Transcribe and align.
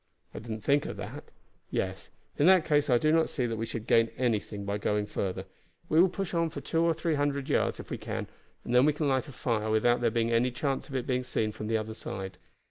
"I 0.33 0.39
did 0.39 0.49
not 0.49 0.63
think 0.63 0.87
of 0.87 0.97
that. 0.97 1.25
Yes, 1.69 2.09
in 2.35 2.47
that 2.47 2.65
case 2.65 2.89
I 2.89 2.97
do 2.97 3.11
not 3.11 3.29
see 3.29 3.45
that 3.45 3.55
we 3.57 3.67
should 3.67 3.85
gain 3.85 4.09
anything 4.17 4.65
by 4.65 4.79
going 4.79 5.05
farther; 5.05 5.45
we 5.89 6.01
will 6.01 6.09
push 6.09 6.33
on 6.33 6.49
for 6.49 6.59
two 6.59 6.81
or 6.81 6.95
three 6.95 7.13
hundred 7.13 7.47
yards, 7.49 7.79
if 7.79 7.91
we 7.91 7.99
can, 7.99 8.25
and 8.65 8.73
then 8.73 8.87
we 8.87 8.93
can 8.93 9.07
light 9.07 9.27
a 9.27 9.31
fire 9.31 9.69
without 9.69 10.01
there 10.01 10.09
being 10.09 10.31
any 10.31 10.49
chance 10.49 10.89
of 10.89 10.95
it 10.95 11.05
being 11.05 11.21
seen 11.21 11.51
from 11.51 11.67
the 11.67 11.77
other 11.77 11.93
side." 11.93 12.39